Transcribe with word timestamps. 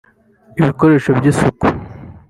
ibikoresho 0.59 1.09
by’isuku 1.19 1.65